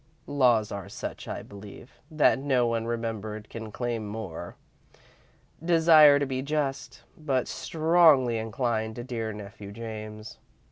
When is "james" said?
9.71-10.39